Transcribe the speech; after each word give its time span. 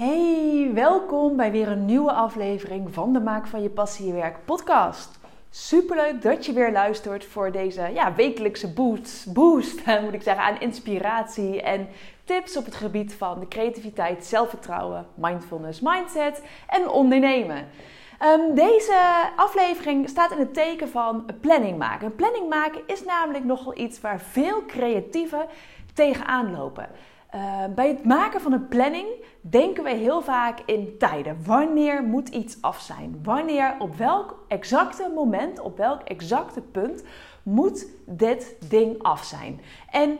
Hey, 0.00 0.70
welkom 0.74 1.36
bij 1.36 1.50
weer 1.50 1.68
een 1.68 1.84
nieuwe 1.84 2.12
aflevering 2.12 2.94
van 2.94 3.12
de 3.12 3.20
Maak 3.20 3.46
van 3.46 3.62
je 3.62 3.68
passie 3.68 4.12
werk 4.12 4.44
podcast. 4.44 5.18
Superleuk 5.50 6.22
dat 6.22 6.46
je 6.46 6.52
weer 6.52 6.72
luistert 6.72 7.24
voor 7.24 7.52
deze 7.52 7.90
ja, 7.94 8.14
wekelijkse 8.14 8.72
boost, 8.72 9.32
boost 9.32 9.86
moet 10.04 10.12
ik 10.12 10.22
zeggen, 10.22 10.44
aan 10.44 10.60
inspiratie 10.60 11.62
en 11.62 11.88
tips 12.24 12.56
op 12.56 12.64
het 12.64 12.74
gebied 12.74 13.14
van 13.14 13.40
de 13.40 13.48
creativiteit, 13.48 14.24
zelfvertrouwen, 14.24 15.06
mindfulness, 15.14 15.80
mindset 15.80 16.42
en 16.66 16.88
ondernemen. 16.88 17.68
Um, 18.22 18.54
deze 18.54 19.28
aflevering 19.36 20.08
staat 20.08 20.30
in 20.30 20.38
het 20.38 20.54
teken 20.54 20.88
van 20.88 21.24
planning 21.40 21.78
maken. 21.78 22.14
Planning 22.14 22.48
maken 22.48 22.80
is 22.86 23.04
namelijk 23.04 23.44
nogal 23.44 23.78
iets 23.78 24.00
waar 24.00 24.20
veel 24.20 24.64
creatieven 24.66 25.46
tegenaan 25.94 26.52
lopen. 26.52 26.88
Uh, 27.34 27.64
bij 27.74 27.88
het 27.88 28.04
maken 28.04 28.40
van 28.40 28.52
een 28.52 28.68
planning 28.68 29.06
denken 29.40 29.84
we 29.84 29.90
heel 29.90 30.22
vaak 30.22 30.60
in 30.66 30.94
tijden. 30.98 31.44
Wanneer 31.44 32.02
moet 32.02 32.28
iets 32.28 32.62
af 32.62 32.80
zijn? 32.80 33.20
Wanneer, 33.22 33.76
op 33.78 33.96
welk 33.96 34.44
exacte 34.48 35.12
moment, 35.14 35.60
op 35.60 35.76
welk 35.76 36.00
exacte 36.02 36.60
punt 36.60 37.04
moet 37.42 37.86
dit 38.06 38.56
ding 38.68 39.02
af 39.02 39.24
zijn? 39.24 39.60
En 39.90 40.18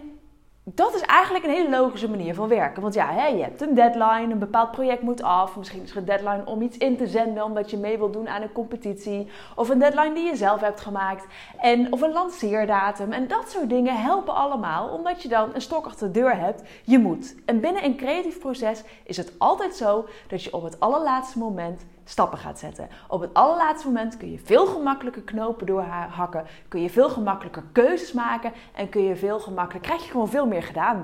dat 0.64 0.94
is 0.94 1.00
eigenlijk 1.00 1.44
een 1.44 1.50
hele 1.50 1.70
logische 1.70 2.08
manier 2.08 2.34
van 2.34 2.48
werken. 2.48 2.82
Want 2.82 2.94
ja, 2.94 3.12
hè, 3.12 3.26
je 3.26 3.42
hebt 3.42 3.60
een 3.60 3.74
deadline, 3.74 4.32
een 4.32 4.38
bepaald 4.38 4.70
project 4.70 5.02
moet 5.02 5.22
af. 5.22 5.56
Misschien 5.56 5.82
is 5.82 5.90
er 5.90 5.96
een 5.96 6.04
deadline 6.04 6.42
om 6.44 6.62
iets 6.62 6.76
in 6.76 6.96
te 6.96 7.06
zenden 7.06 7.44
omdat 7.44 7.70
je 7.70 7.76
mee 7.76 7.98
wilt 7.98 8.12
doen 8.12 8.28
aan 8.28 8.42
een 8.42 8.52
competitie. 8.52 9.28
Of 9.56 9.68
een 9.68 9.78
deadline 9.78 10.14
die 10.14 10.24
je 10.24 10.36
zelf 10.36 10.60
hebt 10.60 10.80
gemaakt. 10.80 11.26
En, 11.58 11.92
of 11.92 12.00
een 12.00 12.12
lanceerdatum. 12.12 13.12
En 13.12 13.28
dat 13.28 13.50
soort 13.50 13.68
dingen 13.68 14.02
helpen 14.02 14.34
allemaal 14.34 14.88
omdat 14.88 15.22
je 15.22 15.28
dan 15.28 15.50
een 15.54 15.60
stok 15.60 15.86
achter 15.86 16.12
de 16.12 16.20
deur 16.20 16.36
hebt. 16.36 16.62
Je 16.84 16.98
moet. 16.98 17.34
En 17.44 17.60
binnen 17.60 17.84
een 17.84 17.96
creatief 17.96 18.38
proces 18.38 18.82
is 19.04 19.16
het 19.16 19.32
altijd 19.38 19.74
zo 19.74 20.08
dat 20.28 20.42
je 20.42 20.52
op 20.52 20.62
het 20.62 20.80
allerlaatste 20.80 21.38
moment 21.38 21.86
stappen 22.04 22.38
gaat 22.38 22.58
zetten. 22.58 22.88
Op 23.08 23.20
het 23.20 23.34
allerlaatste 23.34 23.86
moment 23.86 24.16
kun 24.16 24.30
je 24.30 24.38
veel 24.38 24.66
gemakkelijker 24.66 25.22
knopen 25.22 25.66
doorhakken, 25.66 26.46
kun 26.68 26.82
je 26.82 26.90
veel 26.90 27.08
gemakkelijker 27.08 27.62
keuzes 27.72 28.12
maken 28.12 28.52
en 28.74 28.88
kun 28.88 29.02
je 29.02 29.16
veel 29.16 29.40
gemakkelijker, 29.40 29.90
krijg 29.90 30.04
je 30.04 30.10
gewoon 30.10 30.28
veel 30.28 30.46
meer 30.46 30.62
gedaan. 30.62 30.96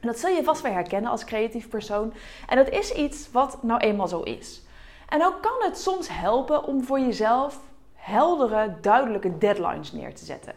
En 0.00 0.08
dat 0.08 0.18
zul 0.18 0.30
je 0.30 0.44
vast 0.44 0.62
wel 0.62 0.72
herkennen 0.72 1.10
als 1.10 1.24
creatief 1.24 1.68
persoon. 1.68 2.12
En 2.48 2.56
dat 2.56 2.68
is 2.68 2.92
iets 2.92 3.30
wat 3.30 3.62
nou 3.62 3.80
eenmaal 3.80 4.08
zo 4.08 4.20
is. 4.20 4.62
En 5.08 5.18
dan 5.18 5.32
kan 5.40 5.56
het 5.58 5.78
soms 5.78 6.08
helpen 6.08 6.64
om 6.64 6.84
voor 6.84 7.00
jezelf 7.00 7.60
heldere, 7.94 8.74
duidelijke 8.80 9.38
deadlines 9.38 9.92
neer 9.92 10.14
te 10.14 10.24
zetten. 10.24 10.54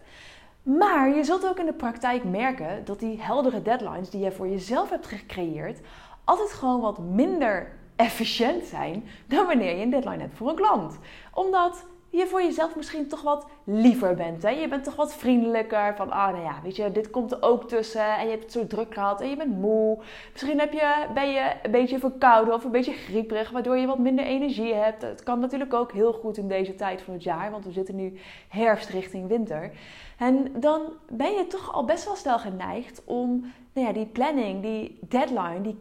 Maar 0.63 1.15
je 1.15 1.23
zult 1.23 1.47
ook 1.47 1.59
in 1.59 1.65
de 1.65 1.73
praktijk 1.73 2.23
merken 2.23 2.85
dat 2.85 2.99
die 2.99 3.21
heldere 3.21 3.61
deadlines 3.61 4.09
die 4.09 4.23
je 4.23 4.31
voor 4.31 4.47
jezelf 4.47 4.89
hebt 4.89 5.07
gecreëerd, 5.07 5.79
altijd 6.23 6.51
gewoon 6.51 6.81
wat 6.81 6.97
minder 6.97 7.71
efficiënt 7.95 8.65
zijn 8.65 9.03
dan 9.27 9.45
wanneer 9.45 9.75
je 9.75 9.83
een 9.83 9.89
deadline 9.89 10.21
hebt 10.21 10.37
voor 10.37 10.49
een 10.49 10.55
klant. 10.55 10.97
Omdat 11.33 11.85
je 12.17 12.27
voor 12.27 12.41
jezelf 12.41 12.75
misschien 12.75 13.07
toch 13.07 13.21
wat 13.21 13.45
liever 13.63 14.15
bent. 14.15 14.43
Hè? 14.43 14.49
Je 14.49 14.67
bent 14.67 14.83
toch 14.83 14.95
wat 14.95 15.13
vriendelijker. 15.13 15.95
Van, 15.95 16.11
ah, 16.11 16.31
nou 16.31 16.43
ja, 16.43 16.59
weet 16.63 16.75
je, 16.75 16.91
dit 16.91 17.09
komt 17.09 17.31
er 17.31 17.41
ook 17.41 17.67
tussen. 17.67 18.17
En 18.17 18.23
je 18.23 18.29
hebt 18.29 18.43
het 18.43 18.51
zo 18.51 18.67
druk 18.67 18.93
gehad 18.93 19.21
en 19.21 19.29
je 19.29 19.35
bent 19.35 19.59
moe. 19.59 19.97
Misschien 20.31 20.59
heb 20.59 20.73
je, 20.73 21.05
ben 21.13 21.31
je 21.31 21.51
een 21.63 21.71
beetje 21.71 21.99
verkouden 21.99 22.53
of 22.53 22.63
een 22.63 22.71
beetje 22.71 22.93
grieperig, 22.93 23.49
waardoor 23.49 23.77
je 23.77 23.87
wat 23.87 23.99
minder 23.99 24.25
energie 24.25 24.73
hebt. 24.73 25.01
Het 25.01 25.23
kan 25.23 25.39
natuurlijk 25.39 25.73
ook 25.73 25.91
heel 25.91 26.13
goed 26.13 26.37
in 26.37 26.47
deze 26.47 26.75
tijd 26.75 27.01
van 27.01 27.13
het 27.13 27.23
jaar, 27.23 27.51
want 27.51 27.65
we 27.65 27.71
zitten 27.71 27.95
nu 27.95 28.19
herfst 28.47 28.89
richting 28.89 29.27
winter. 29.27 29.71
En 30.17 30.51
dan 30.59 30.81
ben 31.09 31.31
je 31.33 31.47
toch 31.47 31.73
al 31.73 31.85
best 31.85 32.05
wel 32.05 32.15
snel 32.15 32.39
geneigd 32.39 33.01
om 33.05 33.53
nou 33.73 33.87
ja, 33.87 33.93
die 33.93 34.05
planning, 34.05 34.61
die 34.61 34.99
deadline, 35.01 35.61
die 35.61 35.77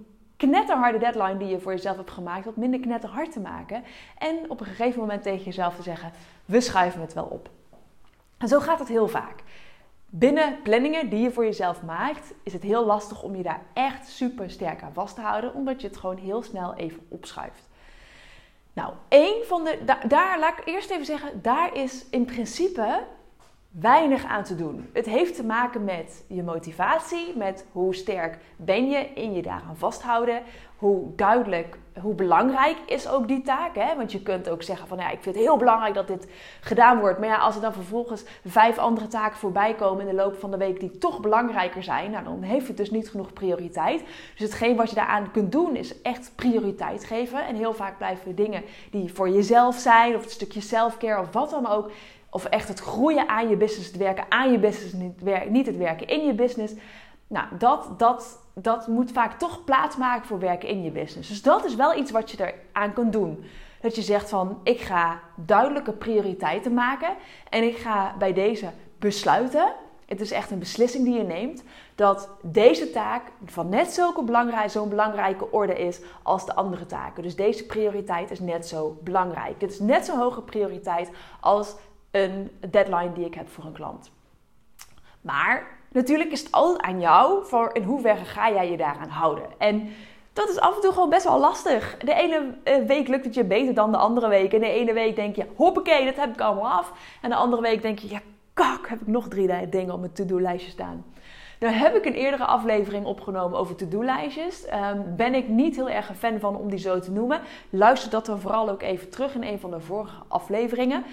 knetterharde 0.46 0.98
deadline 0.98 1.36
die 1.36 1.48
je 1.48 1.60
voor 1.60 1.72
jezelf 1.72 1.96
hebt 1.96 2.10
gemaakt, 2.10 2.44
wat 2.44 2.56
minder 2.56 2.80
knetterhard 2.80 3.32
te 3.32 3.40
maken. 3.40 3.84
En 4.18 4.50
op 4.50 4.60
een 4.60 4.66
gegeven 4.66 5.00
moment 5.00 5.22
tegen 5.22 5.44
jezelf 5.44 5.76
te 5.76 5.82
zeggen: 5.82 6.12
we 6.44 6.60
schuiven 6.60 7.00
het 7.00 7.12
wel 7.12 7.24
op. 7.24 7.50
En 8.38 8.48
zo 8.48 8.60
gaat 8.60 8.78
het 8.78 8.88
heel 8.88 9.08
vaak. 9.08 9.42
Binnen 10.06 10.62
planningen 10.62 11.08
die 11.08 11.20
je 11.20 11.32
voor 11.32 11.44
jezelf 11.44 11.82
maakt, 11.82 12.34
is 12.42 12.52
het 12.52 12.62
heel 12.62 12.84
lastig 12.84 13.22
om 13.22 13.36
je 13.36 13.42
daar 13.42 13.62
echt 13.72 14.08
super 14.08 14.50
sterk 14.50 14.82
aan 14.82 14.92
vast 14.92 15.14
te 15.14 15.20
houden, 15.20 15.54
omdat 15.54 15.80
je 15.80 15.86
het 15.86 15.96
gewoon 15.96 16.16
heel 16.16 16.42
snel 16.42 16.74
even 16.74 17.06
opschuift. 17.08 17.68
Nou, 18.72 18.92
één 19.08 19.46
van 19.46 19.64
de. 19.64 19.78
daar 20.08 20.38
laat 20.38 20.58
ik 20.58 20.66
eerst 20.66 20.90
even 20.90 21.04
zeggen, 21.04 21.42
daar 21.42 21.76
is 21.76 22.06
in 22.10 22.24
principe 22.24 23.02
weinig 23.80 24.24
aan 24.24 24.44
te 24.44 24.54
doen. 24.54 24.88
Het 24.92 25.06
heeft 25.06 25.36
te 25.36 25.44
maken 25.44 25.84
met 25.84 26.24
je 26.28 26.42
motivatie, 26.42 27.36
met 27.36 27.66
hoe 27.72 27.94
sterk 27.94 28.38
ben 28.56 28.90
je 28.90 28.98
in 28.98 29.32
je 29.32 29.42
daaraan 29.42 29.76
vasthouden, 29.76 30.42
hoe 30.84 31.14
duidelijk, 31.16 31.78
hoe 32.00 32.14
belangrijk 32.14 32.76
is 32.86 33.08
ook 33.08 33.28
die 33.28 33.42
taak. 33.42 33.74
Hè? 33.74 33.96
Want 33.96 34.12
je 34.12 34.22
kunt 34.22 34.48
ook 34.48 34.62
zeggen 34.62 34.88
van 34.88 34.98
ja, 34.98 35.10
ik 35.10 35.22
vind 35.22 35.34
het 35.34 35.44
heel 35.44 35.56
belangrijk 35.56 35.94
dat 35.94 36.06
dit 36.06 36.28
gedaan 36.60 36.98
wordt. 36.98 37.18
Maar 37.18 37.28
ja, 37.28 37.36
als 37.36 37.54
er 37.54 37.60
dan 37.60 37.72
vervolgens 37.72 38.24
vijf 38.44 38.78
andere 38.78 39.06
taken 39.06 39.38
voorbij 39.38 39.74
komen 39.74 40.00
in 40.00 40.16
de 40.16 40.22
loop 40.22 40.38
van 40.38 40.50
de 40.50 40.56
week 40.56 40.80
die 40.80 40.98
toch 40.98 41.20
belangrijker 41.20 41.82
zijn, 41.82 42.10
nou, 42.10 42.24
dan 42.24 42.42
heeft 42.42 42.68
het 42.68 42.76
dus 42.76 42.90
niet 42.90 43.10
genoeg 43.10 43.32
prioriteit. 43.32 44.02
Dus 44.36 44.50
hetgeen 44.50 44.76
wat 44.76 44.88
je 44.88 44.94
daaraan 44.94 45.30
kunt 45.30 45.52
doen 45.52 45.76
is 45.76 46.02
echt 46.02 46.32
prioriteit 46.34 47.04
geven. 47.04 47.46
En 47.46 47.54
heel 47.54 47.74
vaak 47.74 47.96
blijven 47.96 48.34
dingen 48.34 48.62
die 48.90 49.14
voor 49.14 49.28
jezelf 49.28 49.76
zijn, 49.76 50.14
of 50.14 50.22
het 50.22 50.30
stukje 50.30 50.60
selfcare 50.60 51.20
of 51.20 51.32
wat 51.32 51.50
dan 51.50 51.66
ook, 51.66 51.90
of 52.30 52.44
echt 52.44 52.68
het 52.68 52.80
groeien 52.80 53.28
aan 53.28 53.48
je 53.48 53.56
business, 53.56 53.88
het 53.88 53.96
werken 53.96 54.24
aan 54.28 54.52
je 54.52 54.58
business, 54.58 54.92
niet, 54.92 55.50
niet 55.50 55.66
het 55.66 55.76
werken 55.76 56.08
in 56.08 56.26
je 56.26 56.34
business. 56.34 56.74
Nou, 57.34 57.46
dat, 57.58 57.98
dat, 57.98 58.38
dat 58.54 58.86
moet 58.86 59.12
vaak 59.12 59.38
toch 59.38 59.64
plaatsmaken 59.64 60.26
voor 60.26 60.38
werken 60.38 60.68
in 60.68 60.82
je 60.82 60.90
business. 60.90 61.28
Dus 61.28 61.42
dat 61.42 61.64
is 61.64 61.74
wel 61.74 61.96
iets 61.96 62.10
wat 62.10 62.30
je 62.30 62.54
eraan 62.72 62.92
kunt 62.92 63.12
doen. 63.12 63.44
Dat 63.80 63.94
je 63.94 64.02
zegt 64.02 64.28
van, 64.28 64.60
ik 64.62 64.80
ga 64.80 65.20
duidelijke 65.34 65.92
prioriteiten 65.92 66.74
maken 66.74 67.14
en 67.50 67.62
ik 67.62 67.76
ga 67.76 68.14
bij 68.18 68.32
deze 68.32 68.70
besluiten. 68.98 69.72
Het 70.06 70.20
is 70.20 70.30
echt 70.30 70.50
een 70.50 70.58
beslissing 70.58 71.04
die 71.04 71.14
je 71.14 71.22
neemt. 71.22 71.62
Dat 71.94 72.28
deze 72.42 72.90
taak 72.90 73.22
van 73.44 73.68
net 73.68 73.92
zulke 73.92 74.22
belangrijk, 74.22 74.70
zo'n 74.70 74.88
belangrijke 74.88 75.50
orde 75.50 75.78
is 75.78 76.00
als 76.22 76.46
de 76.46 76.54
andere 76.54 76.86
taken. 76.86 77.22
Dus 77.22 77.36
deze 77.36 77.66
prioriteit 77.66 78.30
is 78.30 78.40
net 78.40 78.68
zo 78.68 78.98
belangrijk. 79.02 79.60
Het 79.60 79.70
is 79.70 79.80
net 79.80 80.04
zo'n 80.04 80.18
hoge 80.18 80.42
prioriteit 80.42 81.10
als 81.40 81.74
een 82.10 82.50
deadline 82.70 83.12
die 83.12 83.24
ik 83.24 83.34
heb 83.34 83.48
voor 83.48 83.64
een 83.64 83.72
klant. 83.72 84.10
Maar 85.20 85.82
natuurlijk 85.94 86.30
is 86.30 86.40
het 86.40 86.52
altijd 86.52 86.80
aan 86.80 87.00
jou 87.00 87.44
voor 87.46 87.70
in 87.72 87.82
hoeverre 87.82 88.24
ga 88.24 88.50
jij 88.50 88.70
je 88.70 88.76
daaraan 88.76 89.08
houden. 89.08 89.44
En 89.58 89.88
dat 90.32 90.48
is 90.48 90.60
af 90.60 90.74
en 90.74 90.80
toe 90.80 90.92
gewoon 90.92 91.08
best 91.08 91.24
wel 91.24 91.38
lastig. 91.38 91.96
De 91.98 92.14
ene 92.14 92.54
eh, 92.62 92.84
week 92.86 93.08
lukt 93.08 93.24
het 93.24 93.34
je 93.34 93.44
beter 93.44 93.74
dan 93.74 93.90
de 93.90 93.96
andere 93.96 94.28
week. 94.28 94.52
En 94.52 94.60
de 94.60 94.68
ene 94.68 94.92
week 94.92 95.16
denk 95.16 95.36
je, 95.36 95.46
hoppakee, 95.56 96.04
dat 96.04 96.16
heb 96.16 96.32
ik 96.32 96.40
allemaal 96.40 96.70
af. 96.70 96.92
En 97.22 97.30
de 97.30 97.36
andere 97.36 97.62
week 97.62 97.82
denk 97.82 97.98
je, 97.98 98.08
ja 98.08 98.20
kak, 98.54 98.88
heb 98.88 99.00
ik 99.00 99.06
nog 99.06 99.28
drie 99.28 99.68
dingen 99.68 99.94
op 99.94 100.00
mijn 100.00 100.12
to-do-lijstje 100.12 100.70
staan. 100.70 101.04
Daar 101.58 101.78
heb 101.78 101.94
ik 101.94 102.04
een 102.04 102.14
eerdere 102.14 102.44
aflevering 102.44 103.06
opgenomen 103.06 103.58
over 103.58 103.76
to-do-lijstjes. 103.76 104.64
Um, 104.72 105.16
ben 105.16 105.34
ik 105.34 105.48
niet 105.48 105.76
heel 105.76 105.90
erg 105.90 106.08
een 106.08 106.14
fan 106.14 106.40
van 106.40 106.56
om 106.56 106.70
die 106.70 106.78
zo 106.78 106.98
te 106.98 107.10
noemen. 107.10 107.40
Luister 107.70 108.10
dat 108.10 108.26
dan 108.26 108.40
vooral 108.40 108.68
ook 108.68 108.82
even 108.82 109.10
terug 109.10 109.34
in 109.34 109.42
een 109.42 109.58
van 109.58 109.70
de 109.70 109.80
vorige 109.80 110.22
afleveringen. 110.28 111.04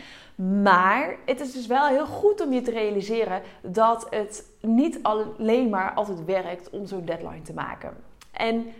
Maar 0.64 1.16
het 1.26 1.40
is 1.40 1.52
dus 1.52 1.68
wel 1.68 1.86
heel 1.86 2.06
goed 2.06 2.42
om 2.42 2.54
je 2.54 2.62
te 2.62 2.72
realiseren 2.72 3.42
dat 3.62 4.08
het 4.10 4.46
niet 4.62 5.00
alleen 5.04 5.70
maar 5.70 5.94
altijd 5.94 6.26
werkt 6.26 6.70
om 6.70 6.86
zo'n 6.86 7.06
deadline 7.06 7.42
te 7.42 7.54
maken. 7.54 7.94
En 8.32 8.74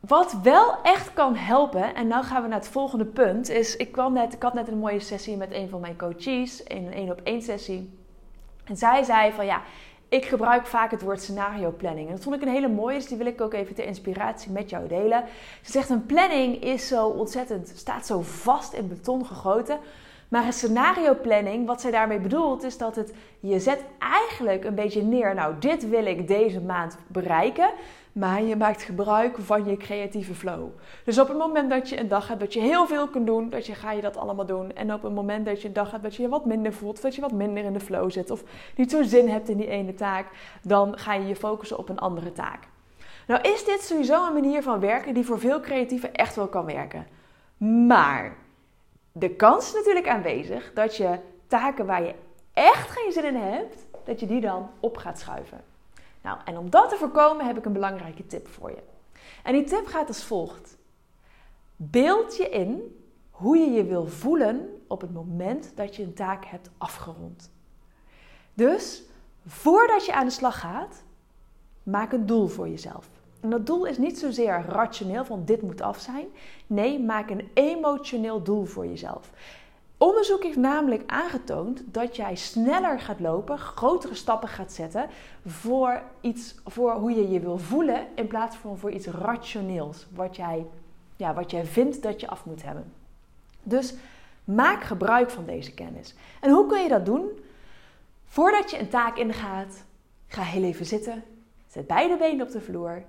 wat 0.00 0.36
wel 0.42 0.82
echt 0.82 1.12
kan 1.12 1.36
helpen, 1.36 1.94
en 1.94 2.06
nu 2.06 2.22
gaan 2.22 2.42
we 2.42 2.48
naar 2.48 2.58
het 2.58 2.68
volgende 2.68 3.04
punt, 3.04 3.48
is 3.48 3.76
ik, 3.76 3.92
kwam 3.92 4.12
net, 4.12 4.32
ik 4.32 4.42
had 4.42 4.54
net 4.54 4.68
een 4.68 4.78
mooie 4.78 5.00
sessie 5.00 5.36
met 5.36 5.52
een 5.52 5.68
van 5.68 5.80
mijn 5.80 5.96
coaches, 5.96 6.62
een 6.66 6.92
één 6.92 7.10
op 7.10 7.20
één 7.22 7.42
sessie. 7.42 7.98
En 8.64 8.76
zij 8.76 9.02
zei 9.02 9.32
van 9.32 9.46
ja, 9.46 9.62
ik 10.10 10.24
gebruik 10.24 10.66
vaak 10.66 10.90
het 10.90 11.02
woord 11.02 11.22
scenario 11.22 11.70
planning. 11.70 12.06
En 12.08 12.14
dat 12.14 12.22
vond 12.22 12.36
ik 12.36 12.42
een 12.42 12.54
hele 12.54 12.68
mooie, 12.68 12.96
dus 12.96 13.06
die 13.06 13.16
wil 13.16 13.26
ik 13.26 13.40
ook 13.40 13.54
even 13.54 13.74
ter 13.74 13.84
inspiratie 13.84 14.52
met 14.52 14.70
jou 14.70 14.88
delen. 14.88 15.24
Ze 15.62 15.70
zegt 15.70 15.90
een 15.90 16.06
planning 16.06 16.62
is 16.62 16.88
zo 16.88 17.06
ontzettend, 17.06 17.72
staat 17.76 18.06
zo 18.06 18.20
vast 18.20 18.72
in 18.72 18.88
beton 18.88 19.26
gegoten. 19.26 19.78
Maar 20.30 20.46
een 20.46 20.52
scenario 20.52 21.14
planning, 21.14 21.66
wat 21.66 21.80
zij 21.80 21.90
daarmee 21.90 22.20
bedoelt, 22.20 22.62
is 22.62 22.78
dat 22.78 22.96
het 22.96 23.14
je 23.40 23.60
zet 23.60 23.84
eigenlijk 23.98 24.64
een 24.64 24.74
beetje 24.74 25.02
neer. 25.02 25.34
Nou, 25.34 25.54
dit 25.58 25.88
wil 25.88 26.06
ik 26.06 26.28
deze 26.28 26.60
maand 26.60 26.96
bereiken. 27.06 27.70
Maar 28.12 28.42
je 28.42 28.56
maakt 28.56 28.82
gebruik 28.82 29.36
van 29.38 29.64
je 29.64 29.76
creatieve 29.76 30.34
flow. 30.34 30.68
Dus 31.04 31.18
op 31.18 31.28
het 31.28 31.38
moment 31.38 31.70
dat 31.70 31.88
je 31.88 32.00
een 32.00 32.08
dag 32.08 32.28
hebt 32.28 32.40
dat 32.40 32.52
je 32.52 32.60
heel 32.60 32.86
veel 32.86 33.08
kunt 33.08 33.26
doen, 33.26 33.50
dat 33.50 33.66
je, 33.66 33.74
ga 33.74 33.92
je 33.92 34.00
dat 34.00 34.16
allemaal 34.16 34.46
doen. 34.46 34.72
En 34.72 34.92
op 34.92 35.02
het 35.02 35.14
moment 35.14 35.46
dat 35.46 35.62
je 35.62 35.68
een 35.68 35.74
dag 35.74 35.90
hebt 35.90 36.02
dat 36.02 36.16
je 36.16 36.22
je 36.22 36.28
wat 36.28 36.44
minder 36.44 36.72
voelt, 36.72 37.02
dat 37.02 37.14
je 37.14 37.20
wat 37.20 37.32
minder 37.32 37.64
in 37.64 37.72
de 37.72 37.80
flow 37.80 38.10
zit 38.10 38.30
of 38.30 38.42
niet 38.76 38.90
zo 38.90 39.02
zin 39.02 39.28
hebt 39.28 39.48
in 39.48 39.56
die 39.56 39.68
ene 39.68 39.94
taak, 39.94 40.26
dan 40.62 40.98
ga 40.98 41.14
je 41.14 41.26
je 41.26 41.36
focussen 41.36 41.78
op 41.78 41.88
een 41.88 41.98
andere 41.98 42.32
taak. 42.32 42.58
Nou 43.26 43.40
is 43.40 43.64
dit 43.64 43.80
sowieso 43.80 44.26
een 44.26 44.32
manier 44.32 44.62
van 44.62 44.80
werken 44.80 45.14
die 45.14 45.24
voor 45.24 45.40
veel 45.40 45.60
creatieven 45.60 46.14
echt 46.14 46.36
wel 46.36 46.48
kan 46.48 46.64
werken. 46.64 47.06
Maar 47.86 48.36
de 49.12 49.36
kans 49.36 49.66
is 49.66 49.72
natuurlijk 49.74 50.08
aanwezig 50.08 50.72
dat 50.72 50.96
je 50.96 51.18
taken 51.46 51.86
waar 51.86 52.02
je 52.02 52.14
echt 52.52 52.90
geen 52.90 53.12
zin 53.12 53.24
in 53.24 53.36
hebt, 53.36 53.86
dat 54.04 54.20
je 54.20 54.26
die 54.26 54.40
dan 54.40 54.70
op 54.80 54.96
gaat 54.96 55.18
schuiven. 55.18 55.64
Nou, 56.22 56.38
en 56.44 56.58
om 56.58 56.70
dat 56.70 56.88
te 56.88 56.96
voorkomen 56.96 57.46
heb 57.46 57.58
ik 57.58 57.64
een 57.64 57.72
belangrijke 57.72 58.26
tip 58.26 58.48
voor 58.48 58.70
je. 58.70 58.82
En 59.42 59.52
die 59.52 59.64
tip 59.64 59.86
gaat 59.86 60.08
als 60.08 60.24
volgt. 60.24 60.78
Beeld 61.76 62.36
je 62.36 62.48
in 62.48 63.00
hoe 63.30 63.56
je 63.56 63.70
je 63.70 63.84
wil 63.84 64.06
voelen 64.06 64.82
op 64.86 65.00
het 65.00 65.12
moment 65.12 65.72
dat 65.74 65.96
je 65.96 66.02
een 66.02 66.14
taak 66.14 66.44
hebt 66.44 66.70
afgerond. 66.78 67.50
Dus 68.54 69.02
voordat 69.46 70.06
je 70.06 70.12
aan 70.12 70.24
de 70.24 70.32
slag 70.32 70.60
gaat, 70.60 71.02
maak 71.82 72.12
een 72.12 72.26
doel 72.26 72.46
voor 72.46 72.68
jezelf. 72.68 73.08
En 73.40 73.50
dat 73.50 73.66
doel 73.66 73.84
is 73.84 73.98
niet 73.98 74.18
zozeer 74.18 74.64
rationeel 74.68 75.24
van 75.24 75.44
dit 75.44 75.62
moet 75.62 75.80
af 75.80 75.98
zijn. 75.98 76.26
Nee, 76.66 77.00
maak 77.00 77.30
een 77.30 77.50
emotioneel 77.54 78.42
doel 78.42 78.64
voor 78.64 78.86
jezelf. 78.86 79.30
Onderzoek 79.96 80.42
heeft 80.42 80.56
namelijk 80.56 81.02
aangetoond 81.06 81.82
dat 81.86 82.16
jij 82.16 82.34
sneller 82.34 83.00
gaat 83.00 83.20
lopen, 83.20 83.58
grotere 83.58 84.14
stappen 84.14 84.48
gaat 84.48 84.72
zetten 84.72 85.08
voor, 85.46 86.02
iets, 86.20 86.54
voor 86.64 86.92
hoe 86.92 87.10
je 87.10 87.30
je 87.30 87.40
wil 87.40 87.58
voelen 87.58 88.06
in 88.14 88.26
plaats 88.26 88.56
van 88.56 88.78
voor 88.78 88.90
iets 88.90 89.06
rationeels, 89.06 90.06
wat 90.14 90.36
jij, 90.36 90.66
ja, 91.16 91.34
wat 91.34 91.50
jij 91.50 91.64
vindt 91.64 92.02
dat 92.02 92.20
je 92.20 92.28
af 92.28 92.44
moet 92.44 92.62
hebben. 92.62 92.92
Dus 93.62 93.94
maak 94.44 94.82
gebruik 94.82 95.30
van 95.30 95.44
deze 95.44 95.74
kennis. 95.74 96.14
En 96.40 96.50
hoe 96.50 96.66
kun 96.66 96.82
je 96.82 96.88
dat 96.88 97.06
doen? 97.06 97.28
Voordat 98.24 98.70
je 98.70 98.78
een 98.78 98.88
taak 98.88 99.16
ingaat, 99.16 99.84
ga 100.26 100.42
heel 100.42 100.62
even 100.62 100.86
zitten, 100.86 101.22
zet 101.66 101.86
beide 101.86 102.16
benen 102.16 102.46
op 102.46 102.52
de 102.52 102.60
vloer, 102.60 103.02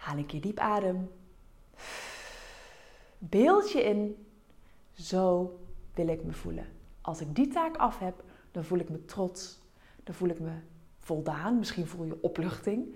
haal 0.00 0.16
een 0.16 0.26
keer 0.26 0.40
diep 0.40 0.58
adem, 0.58 1.10
beeld 3.18 3.72
je 3.72 3.82
in 3.82 4.26
zo 4.92 5.58
wil 5.94 6.08
ik 6.08 6.24
me 6.24 6.32
voelen. 6.32 6.66
Als 7.00 7.20
ik 7.20 7.34
die 7.34 7.48
taak 7.48 7.76
af 7.76 7.98
heb, 7.98 8.24
dan 8.50 8.64
voel 8.64 8.78
ik 8.78 8.88
me 8.88 9.04
trots. 9.04 9.58
Dan 10.04 10.14
voel 10.14 10.28
ik 10.28 10.40
me 10.40 10.52
voldaan. 10.98 11.58
Misschien 11.58 11.86
voel 11.86 12.04
je 12.04 12.18
opluchting, 12.22 12.94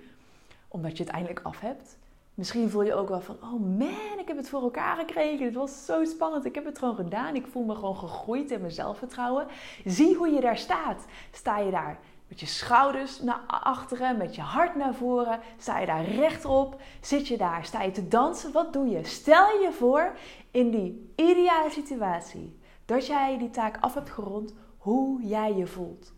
omdat 0.68 0.96
je 0.96 1.04
het 1.04 1.12
eindelijk 1.12 1.40
af 1.46 1.60
hebt. 1.60 1.98
Misschien 2.34 2.70
voel 2.70 2.82
je 2.82 2.94
ook 2.94 3.08
wel 3.08 3.20
van, 3.20 3.36
oh 3.42 3.78
man, 3.78 4.18
ik 4.18 4.28
heb 4.28 4.36
het 4.36 4.48
voor 4.48 4.62
elkaar 4.62 4.96
gekregen. 4.96 5.44
Het 5.44 5.54
was 5.54 5.84
zo 5.84 6.04
spannend. 6.04 6.44
Ik 6.44 6.54
heb 6.54 6.64
het 6.64 6.78
gewoon 6.78 6.94
gedaan. 6.94 7.34
Ik 7.34 7.46
voel 7.46 7.64
me 7.64 7.74
gewoon 7.74 7.96
gegroeid 7.96 8.50
in 8.50 8.60
mijn 8.60 8.72
zelfvertrouwen. 8.72 9.46
Zie 9.84 10.16
hoe 10.16 10.28
je 10.28 10.40
daar 10.40 10.58
staat. 10.58 11.04
Sta 11.32 11.58
je 11.58 11.70
daar 11.70 11.98
met 12.34 12.42
je 12.42 12.54
schouders 12.54 13.20
naar 13.20 13.40
achteren, 13.46 14.16
met 14.16 14.34
je 14.34 14.40
hart 14.40 14.74
naar 14.74 14.94
voren? 14.94 15.40
Sta 15.58 15.78
je 15.78 15.86
daar 15.86 16.04
rechtop? 16.04 16.80
Zit 17.00 17.28
je 17.28 17.36
daar? 17.36 17.64
Sta 17.64 17.82
je 17.82 17.90
te 17.90 18.08
dansen? 18.08 18.52
Wat 18.52 18.72
doe 18.72 18.88
je? 18.88 19.04
Stel 19.04 19.60
je 19.60 19.72
voor 19.72 20.16
in 20.50 20.70
die 20.70 21.12
ideale 21.16 21.70
situatie 21.70 22.58
dat 22.84 23.06
jij 23.06 23.38
die 23.38 23.50
taak 23.50 23.76
af 23.80 23.94
hebt 23.94 24.10
gerond, 24.10 24.54
hoe 24.78 25.22
jij 25.22 25.54
je 25.54 25.66
voelt. 25.66 26.12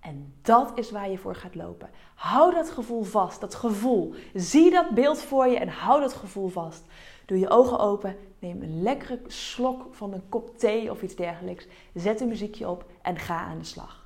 En 0.00 0.34
dat 0.42 0.72
is 0.74 0.90
waar 0.90 1.10
je 1.10 1.18
voor 1.18 1.34
gaat 1.34 1.54
lopen. 1.54 1.90
Hou 2.14 2.54
dat 2.54 2.70
gevoel 2.70 3.02
vast, 3.02 3.40
dat 3.40 3.54
gevoel. 3.54 4.14
Zie 4.34 4.70
dat 4.70 4.90
beeld 4.90 5.22
voor 5.22 5.46
je 5.46 5.58
en 5.58 5.68
hou 5.68 6.00
dat 6.00 6.12
gevoel 6.12 6.48
vast. 6.48 6.84
Doe 7.26 7.38
je 7.38 7.50
ogen 7.50 7.78
open, 7.78 8.16
neem 8.38 8.62
een 8.62 8.82
lekkere 8.82 9.20
slok 9.26 9.94
van 9.94 10.12
een 10.12 10.28
kop 10.28 10.58
thee 10.58 10.90
of 10.90 11.02
iets 11.02 11.16
dergelijks. 11.16 11.66
Zet 11.94 12.20
een 12.20 12.28
muziekje 12.28 12.68
op 12.68 12.84
en 13.02 13.16
ga 13.18 13.40
aan 13.40 13.58
de 13.58 13.64
slag. 13.64 13.99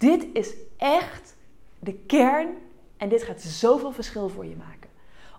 Dit 0.00 0.26
is 0.32 0.54
echt 0.76 1.36
de 1.78 1.94
kern 1.94 2.48
en 2.96 3.08
dit 3.08 3.22
gaat 3.22 3.40
zoveel 3.40 3.92
verschil 3.92 4.28
voor 4.28 4.46
je 4.46 4.56
maken. 4.56 4.90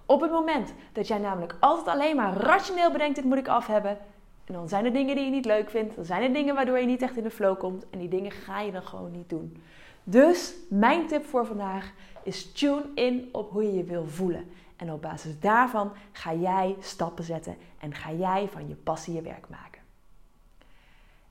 Op 0.05 0.21
het 0.21 0.31
moment 0.31 0.73
dat 0.93 1.07
jij 1.07 1.17
namelijk 1.17 1.55
altijd 1.59 1.87
alleen 1.87 2.15
maar 2.15 2.33
rationeel 2.33 2.91
bedenkt: 2.91 3.15
dit 3.15 3.25
moet 3.25 3.37
ik 3.37 3.47
af 3.47 3.67
hebben. 3.67 3.97
En 4.45 4.53
dan 4.53 4.69
zijn 4.69 4.85
er 4.85 4.93
dingen 4.93 5.15
die 5.15 5.25
je 5.25 5.31
niet 5.31 5.45
leuk 5.45 5.69
vindt. 5.69 5.95
Dan 5.95 6.05
zijn 6.05 6.23
er 6.23 6.33
dingen 6.33 6.55
waardoor 6.55 6.79
je 6.79 6.85
niet 6.85 7.01
echt 7.01 7.17
in 7.17 7.23
de 7.23 7.29
flow 7.29 7.59
komt. 7.59 7.89
En 7.89 7.99
die 7.99 8.07
dingen 8.07 8.31
ga 8.31 8.61
je 8.61 8.71
dan 8.71 8.83
gewoon 8.83 9.11
niet 9.11 9.29
doen. 9.29 9.63
Dus 10.03 10.53
mijn 10.69 11.07
tip 11.07 11.25
voor 11.25 11.45
vandaag 11.45 11.91
is 12.23 12.51
tune 12.51 12.85
in 12.95 13.29
op 13.31 13.51
hoe 13.51 13.63
je 13.63 13.73
je 13.73 13.83
wil 13.83 14.05
voelen. 14.05 14.51
En 14.75 14.91
op 14.91 15.01
basis 15.01 15.39
daarvan 15.39 15.91
ga 16.11 16.33
jij 16.33 16.75
stappen 16.79 17.23
zetten 17.23 17.57
en 17.79 17.93
ga 17.93 18.11
jij 18.11 18.47
van 18.51 18.67
je 18.67 18.75
passie 18.75 19.13
je 19.13 19.21
werk 19.21 19.49
maken. 19.49 19.81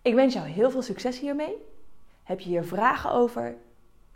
Ik 0.02 0.14
wens 0.14 0.34
jou 0.34 0.46
heel 0.46 0.70
veel 0.70 0.82
succes 0.82 1.20
hiermee. 1.20 1.68
Heb 2.30 2.40
je 2.40 2.48
hier 2.48 2.64
vragen 2.64 3.12
over? 3.12 3.56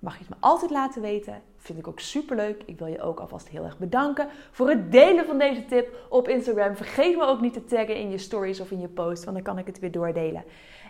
Mag 0.01 0.13
je 0.13 0.19
het 0.19 0.29
me 0.29 0.37
altijd 0.41 0.71
laten 0.71 1.03
weten. 1.03 1.43
Vind 1.57 1.79
ik 1.79 1.89
ook 1.89 2.01
super 2.01 2.37
leuk. 2.37 2.63
Ik 2.67 2.79
wil 2.79 2.87
je 2.87 3.03
ook 3.03 3.21
alvast 3.21 3.49
heel 3.49 3.65
erg 3.65 3.79
bedanken 3.79 4.29
voor 4.51 4.69
het 4.69 4.93
delen 4.93 5.27
van 5.27 5.39
deze 5.39 5.65
tip 5.65 6.07
op 6.09 6.29
Instagram. 6.29 6.77
Vergeet 6.77 7.17
me 7.17 7.25
ook 7.25 7.41
niet 7.41 7.53
te 7.53 7.65
taggen 7.65 7.97
in 7.97 8.11
je 8.11 8.19
stories 8.19 8.61
of 8.61 8.71
in 8.71 8.81
je 8.81 8.89
post, 8.89 9.25
want 9.25 9.37
dan 9.37 9.45
kan 9.45 9.59
ik 9.59 9.67
het 9.67 9.79
weer 9.79 9.93
doordelen. 9.93 10.45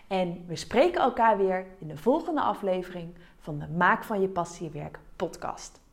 En 0.07 0.43
we 0.47 0.55
spreken 0.55 1.01
elkaar 1.01 1.37
weer 1.37 1.65
in 1.79 1.87
de 1.87 1.97
volgende 1.97 2.41
aflevering 2.41 3.15
van 3.39 3.59
de 3.59 3.67
Maak 3.67 4.03
van 4.03 4.21
je 4.21 4.27
passie 4.27 4.69
werk 4.69 4.99
podcast. 5.15 5.84